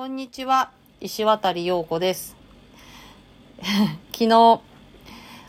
[0.00, 0.70] こんにちは、
[1.02, 2.34] 石渡陽子です。
[4.12, 4.62] 昨日、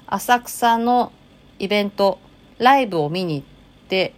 [0.08, 1.13] 浅草の
[1.58, 2.20] イベント、
[2.57, 4.13] ライブを見に行って、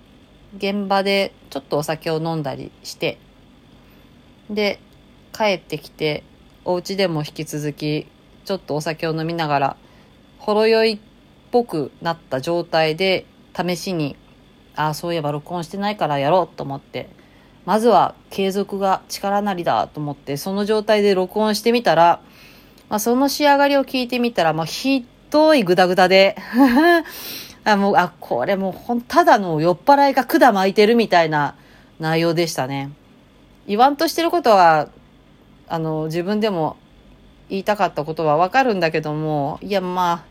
[0.57, 3.19] 現場でちょっとお酒を飲んだりして、
[4.49, 4.79] で、
[5.33, 6.23] 帰ってきて、
[6.65, 8.07] お家でも引き続き、
[8.43, 9.77] ちょっとお酒を飲みながら、
[10.39, 10.99] ほろ酔いっ
[11.51, 14.15] ぽくなった状態で、試しに、
[14.75, 17.07] ああ、そういえば録音してないからやろうと思って、
[17.65, 22.21] まずは継続が力なりだと思って、その状態で録音してみたら、
[22.89, 26.35] まあ、その仕上がりを聞いてみたら、もうひどいグダグダで、
[27.63, 31.55] あ、もう、あ、これもうほん、ただの酔っ払いが管巻いてるみたいな
[31.99, 32.91] 内容でしたね。
[33.65, 34.89] 言わんとしてることは、
[35.69, 36.75] あの、自分でも
[37.49, 40.23] 言いたかったことはわかるんだけども、いや、まあ、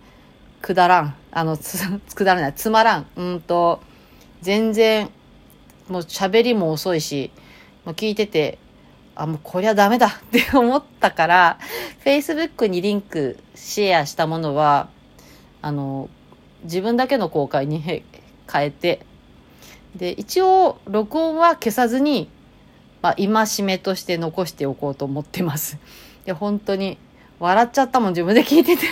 [0.60, 1.14] くだらん。
[1.30, 1.78] あの、つ、
[2.14, 2.52] くだらない。
[2.54, 3.06] つまらん。
[3.16, 3.80] うんと、
[4.42, 5.10] 全然、
[5.88, 7.30] もう喋りも遅いし、
[7.84, 8.58] もう聞いてて、
[9.14, 11.58] あ、もうこりゃダメだ って思ったから、
[12.04, 14.88] Facebook にリンクシェアしたものは、
[15.60, 16.08] あの、
[16.64, 18.02] 自分だけの公開に変
[18.54, 19.00] えて、
[19.96, 22.28] で、一応、録音は消さずに、
[23.02, 25.78] まあ、戒めとして残しておこうと思ってます。
[26.24, 26.98] で、本当に、
[27.40, 28.86] 笑っちゃったもん、自分で聞いてて。
[28.86, 28.88] い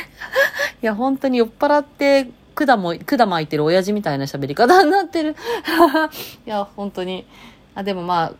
[0.82, 2.28] や、本当に酔っ払って、
[2.66, 5.36] 管も、管巻いてる親父みたいな喋り方になってる。
[6.46, 7.26] いや、本当に。
[7.74, 8.32] あ、でもまあ、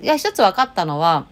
[0.00, 1.26] いや、一つ分かったのは、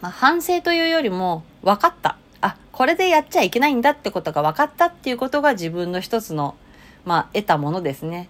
[0.00, 2.16] まあ、反省というよりも、分かった。
[2.40, 6.54] あ、これでやっちゃいけないんだってことが分かったっていうことが自分の一つの、
[7.04, 8.28] まあ、得たものですね。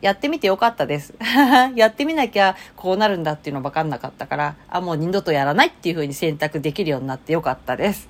[0.00, 1.14] やってみてよかったです。
[1.74, 8.08] やってみなきゃこうなるんだっていうの分かんなかったから、あ、もう二度とやらないっていう風に選択できるようになってよかったです。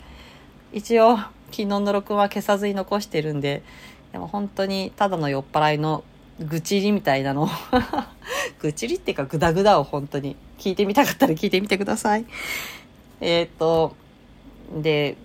[0.73, 3.63] 一応、昨日の録音は消さずに残してるんで、
[4.17, 6.03] でも本当にただの酔っ払いの
[6.41, 7.51] 愚痴りみたいなの
[8.61, 12.25] 愚痴りっていうかグダグダを本当に聞いてみたかったら聞いてみてください。
[13.21, 13.95] えっ、と、
[14.75, 15.19] で、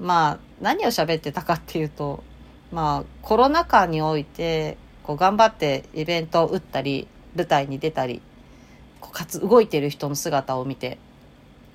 [0.00, 2.24] まあ、何を喋ってたかっていうと、
[2.72, 7.06] まあ、コロナ禍において、こう頑張ってイベントを打ったり、
[7.36, 8.22] 舞台に出たり、
[8.98, 10.96] こうかつ動いてる人の姿を見て、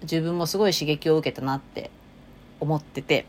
[0.01, 1.91] 自分もすごい刺激を受けたなって
[2.59, 3.27] 思ってて、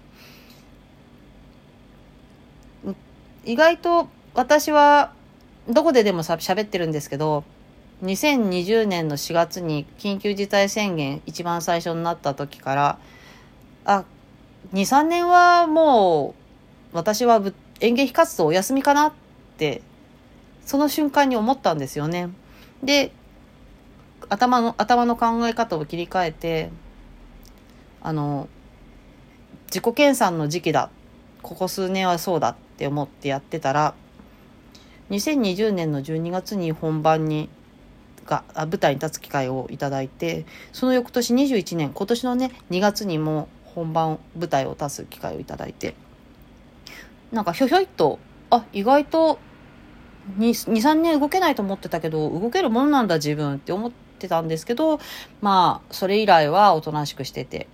[3.49, 5.15] 意外と私は
[5.71, 7.45] どこででもさ喋ってるんですけど
[8.03, 12.99] 2020年の4月に緊急事態宣言一番最初になった時から
[13.87, 14.05] あ
[14.75, 16.35] 23年はも
[16.93, 17.41] う私は
[17.81, 19.13] 演劇活動お休みかなっ
[19.57, 19.81] て
[20.67, 22.29] その瞬間に思ったんですよね。
[22.83, 23.13] で
[24.29, 26.71] 頭の頭の考え方を切り替えて
[28.03, 28.47] あの
[29.69, 30.91] 自己研鑽の時期だ
[31.41, 33.93] ここ数年はそうだっって思ってやってたら
[35.11, 37.49] 2020年の12月に本番に
[38.25, 45.97] が舞台に立つ機会をいただいてその翌年21年今年のね2月にも本番舞台を立つ機会をいただいて
[47.33, 49.41] なんかひょひょいっとあ意外と
[50.39, 55.01] 23年動けないと思ってたけど動けるもんなんだ自分って思ってたんですけど
[55.41, 57.67] まあそれ以来はおとなしくしてて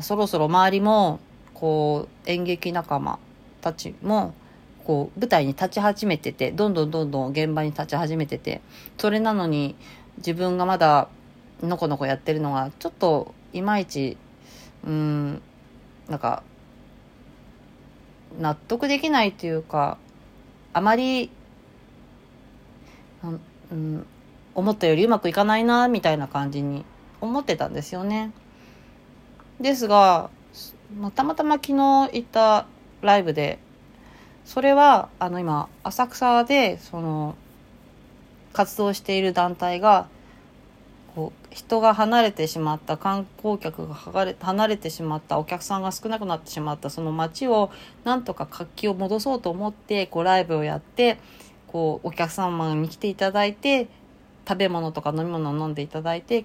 [0.00, 1.20] そろそろ周りも
[1.52, 3.20] こう演劇仲間
[3.64, 4.34] たちも
[4.84, 8.60] こう舞台に立ち始めててどんどんどんどん現場に立ち始めてて
[8.98, 9.74] それなのに
[10.18, 11.08] 自分がまだ
[11.62, 14.18] のこのこやってるのがちょっといまいち
[14.86, 15.42] うん
[16.08, 16.42] なんか
[18.38, 19.96] 納得できないというか
[20.74, 21.30] あまり、
[23.70, 24.06] うん、
[24.54, 26.84] 思ったよりうまくいかないなみたいな感じに
[27.22, 28.32] 思ってたんですよね。
[29.60, 30.28] ですが
[31.14, 32.66] たまたま昨日行った
[33.06, 33.58] ライブで。
[34.44, 37.34] それはあの今浅草でその
[38.52, 40.06] 活動している団体が
[41.14, 47.70] こう人が離れてしまった観光客が離れてしまったお客さんが少なくなってしまったその街を
[48.04, 51.18] なんとか活気を戻そうと思ってこうライブをやって
[51.68, 53.88] こうお客様に来ていただいて
[54.46, 56.44] 食べ物とか飲み物を飲んでいただいて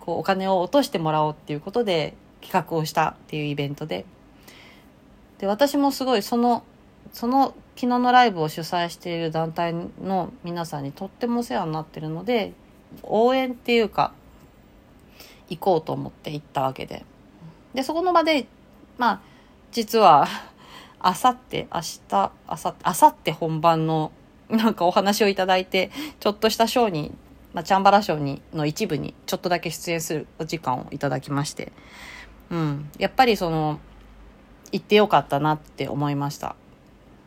[0.00, 4.04] こうお金を落としてもらおうっていうことで企画をしたっていうイベントで。
[5.38, 6.64] で私もすごいその
[7.12, 12.52] その昨日のライブを主催している団体の皆さんにとってもお世話になってるので
[13.02, 14.12] 応援っていうか
[15.48, 17.04] 行こうと思って行ったわけで。
[17.74, 18.46] でそこの場で
[18.96, 19.20] まあ
[19.70, 20.26] 実は
[20.98, 24.10] あさって明日あさあさって本番の
[24.48, 25.90] なんかお話をいただいて
[26.20, 27.12] ちょっとしたショーに、
[27.52, 31.72] まあ、チャンバラショーにの一部にちょっとだけ出演するお時間をいただきまして。
[32.50, 32.90] うん。
[32.98, 33.78] やっぱりその
[34.72, 36.56] 行ってよかったなって思いました。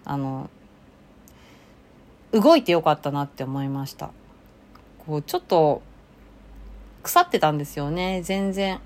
[0.06, 0.50] あの
[2.32, 4.12] 動いてよかったなって思いました。
[5.00, 5.82] こうちょっと
[7.04, 8.80] 腐ってたんですよね、全然。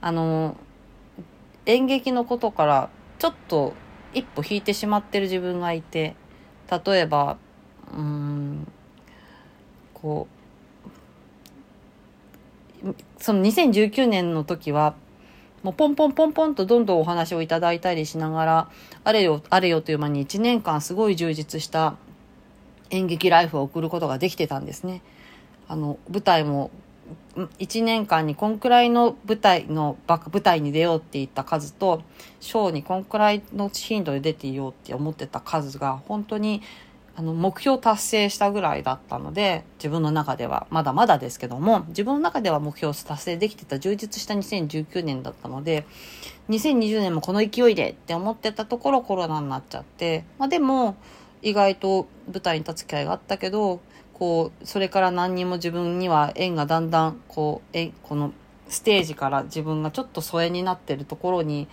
[0.00, 0.56] あの、
[1.66, 3.74] 演劇のことからちょっと
[4.14, 6.16] 一歩引いてしまってる自分がいて、
[6.84, 7.36] 例えば、
[7.92, 8.66] うん、
[9.94, 10.26] こ
[12.84, 14.94] う、その2019年の時は、
[15.62, 18.70] もうポンポンポンポンとどんどんお話をいただいたりしながら、
[19.04, 21.96] あれよ、あれよという間に1年間すごい充実した
[22.90, 25.02] 演劇ライフを送ることができてたんですね。
[25.68, 26.70] あの、舞台も、
[27.36, 32.02] 1年間にこんくらいの舞台の、舞台に出ようって言った数と、
[32.40, 36.62] ショーにこんくらいの頻度で出ていようって思ってた数が、本当に
[37.20, 45.84] あの、目標達成したぐらいだったので、自分の中では、まだまだですけども、自分の中では目標達成できてた充実した2019年だったので、
[46.48, 50.96] 2020年もこの勢いでって思ってたところコロナになっちゃって、まあでも、
[51.42, 53.80] 意外と舞台に立つ機会があったけど、
[54.14, 58.32] こう、それから何にも自分には縁がだんだん、こう、え、この
[58.70, 61.68] ステージから自分がちょっと疎遠になってるところに、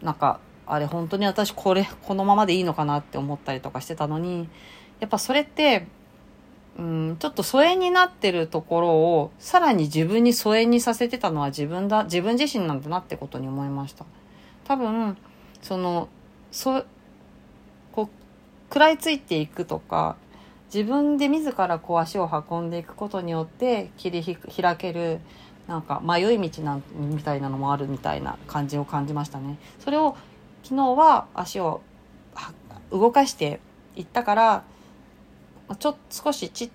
[0.00, 0.40] なんか、
[0.72, 4.48] あれ本当に私これ、このままでいいのかなって思ったりとかしてたのに、
[5.00, 5.86] やっぱそれって、
[6.78, 14.04] うん、ちょっと疎遠になってるところを、さらに自分に疎遠にさせてたのは自分だ、自分自身なんだなってことに思いました。
[14.64, 15.16] 多分、
[15.60, 16.08] その、
[16.52, 16.84] そ、
[17.92, 18.08] こう、
[18.68, 20.16] 食らいついていくとか、
[20.72, 25.20] 自分で自らこう足を運んでいくことによって切り開ける
[25.66, 29.58] なんか迷い道なんみたいなのもあるみたいな感じを感じましたね。
[29.78, 30.16] それを
[30.62, 31.82] 昨日は足を
[32.90, 33.60] 動かして
[33.96, 34.64] いったから
[35.78, 36.70] ちょっと少しち、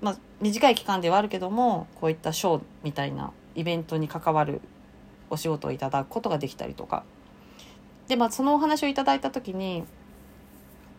[0.00, 4.60] まあ、短い期間ではあるけどもこういったショーみたいなイベントに関わる
[5.28, 7.04] お仕事をいただくことができたりとか。
[8.08, 9.84] でまあそのお話をいただいた時に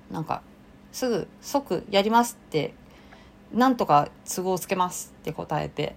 [0.09, 0.41] なんか
[0.93, 2.73] すぐ即やりますって
[3.53, 5.95] なんとか都合つけますって答えて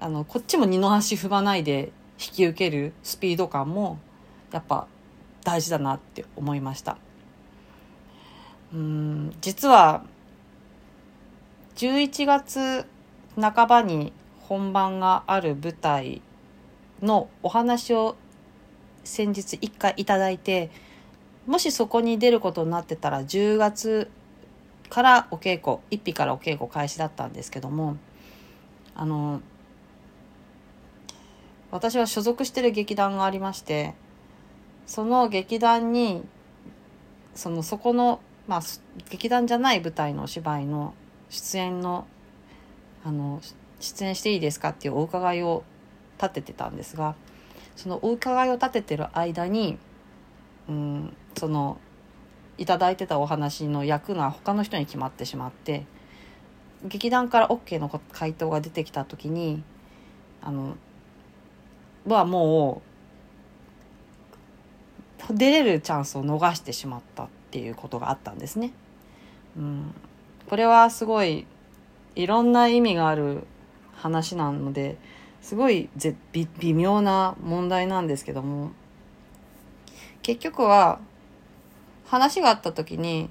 [0.00, 4.00] あのこっちも二の足踏まないで引き受けるスピード感も
[4.50, 4.88] やっぱ
[5.44, 6.98] 大事だなって思いました。
[8.72, 10.02] うん実は
[11.76, 12.86] 11月
[13.40, 16.22] 半ばに本番がある舞台
[17.02, 18.16] のお話を
[19.04, 20.70] 先日一回いただいて
[21.46, 24.10] もしそこに出ることになってたら10月
[24.88, 27.96] からお稽古1日からお稽古開始だったんですけども
[28.94, 29.40] あの
[31.70, 33.94] 私は所属してる劇団がありまして
[34.92, 36.22] その劇団に
[37.34, 38.62] そのそこの、まあ、
[39.08, 40.92] 劇団じゃない舞台のお芝居の
[41.30, 42.06] 出演の
[43.02, 43.40] あの
[43.80, 45.64] 出演していいですかっていうお伺いを
[46.20, 47.14] 立ててたんですが
[47.74, 49.78] そのお伺いを立ててる間に、
[50.68, 51.78] うん、その
[52.58, 55.86] いただいてたお話の役が他の人に決まってしまって
[56.84, 59.62] 劇団から OK の回答が出てきた時に
[60.42, 60.76] あの
[62.06, 62.91] はもう
[65.32, 68.72] 出れるチャンスを逃してしまったっていうことがあったんですね。
[69.56, 69.94] うん、
[70.48, 71.46] これはすごい
[72.14, 73.46] いろんな意味がある
[73.94, 74.96] 話なので
[75.40, 75.88] すごい
[76.32, 78.72] 微妙な問題なんですけども
[80.22, 81.00] 結局は
[82.06, 83.28] 話があった時に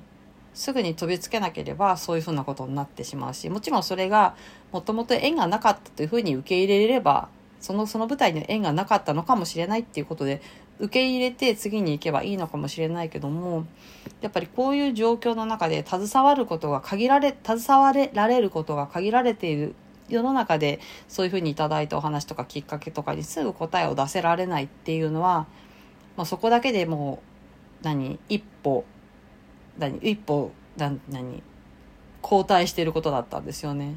[0.54, 4.36] すぐに飛びつけなければそういうふうなことになってしまうしもちろんそれが
[4.72, 10.42] もともと縁がなかったというふうに受け入れれればそのその舞台に縁がなかったのかもしれないっていうことで
[10.82, 13.66] 受け入れて次に行けばいいのかもしれないけども
[14.20, 19.76] やっぱりこういう状況の中で携わることが限られ携われられることが限られている
[20.10, 25.46] 世の中でそういうふうにいただいたお話とかきっかけとかにすぐ答えを出せられないっていうのは、
[26.18, 27.22] まあ、そこだけでも
[27.82, 28.84] う何一歩
[29.78, 31.44] 何一歩何何
[32.24, 33.96] 後退していることだったんですよね。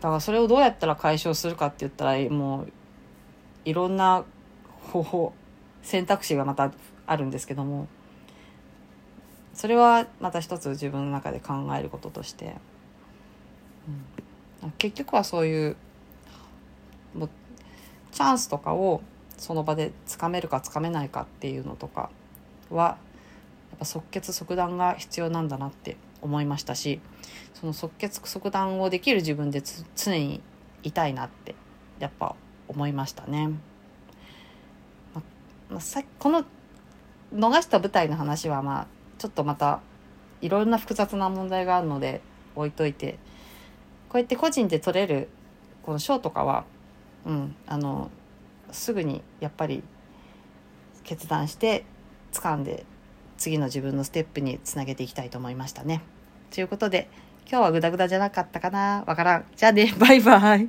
[0.00, 2.72] だからそれをどうやったら解消するかって言ったらもう
[3.64, 4.24] いろんな
[4.86, 5.32] 方法
[5.82, 6.72] 選択肢がまた
[7.06, 7.88] あるんですけども
[9.54, 12.56] それはまた一つ自分の中で考えることとして、
[14.62, 15.76] うん、結局はそういう
[17.14, 17.30] もう
[18.12, 19.02] チャンスとかを
[19.38, 22.10] その場でつかめるかつかめないかっていうのとか
[22.70, 22.98] は
[23.70, 27.00] やっぱ即決即断が必要なんだなって思いましたし
[27.54, 29.62] その即決即断をできる自分で
[29.94, 30.40] 常に
[30.82, 31.54] いたいなって
[31.98, 32.34] やっぱ
[32.68, 33.50] 思いましたね。
[35.70, 36.44] まあ、さこの
[37.34, 38.86] 逃した舞台の話はまあ
[39.18, 39.80] ちょっとまた
[40.40, 42.20] いろんな複雑な問題があるので
[42.54, 43.18] 置いといて
[44.08, 45.28] こうやって個人で取れる
[45.82, 46.64] この賞とかは、
[47.24, 48.10] うん、あの
[48.70, 49.82] すぐにやっぱり
[51.04, 51.84] 決断して
[52.32, 52.84] 掴んで
[53.38, 56.02] 次の自分のステップにつなげていきたいと思いましたね。
[56.52, 57.08] ということで
[57.48, 59.44] 今日はグダグダじゃなかったかなわからん。
[59.54, 60.68] じゃあね、バイバイ。